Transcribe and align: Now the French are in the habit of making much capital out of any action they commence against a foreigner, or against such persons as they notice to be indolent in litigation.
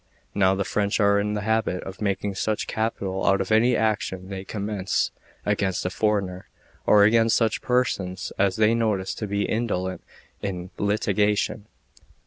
Now 0.33 0.55
the 0.55 0.63
French 0.63 0.99
are 0.99 1.19
in 1.19 1.35
the 1.35 1.41
habit 1.41 1.83
of 1.83 2.01
making 2.01 2.35
much 2.47 2.65
capital 2.65 3.23
out 3.23 3.39
of 3.39 3.51
any 3.51 3.75
action 3.77 4.29
they 4.29 4.43
commence 4.43 5.11
against 5.45 5.85
a 5.85 5.91
foreigner, 5.91 6.47
or 6.87 7.03
against 7.03 7.37
such 7.37 7.61
persons 7.61 8.33
as 8.35 8.55
they 8.55 8.73
notice 8.73 9.13
to 9.13 9.27
be 9.27 9.43
indolent 9.45 10.01
in 10.41 10.71
litigation. 10.79 11.67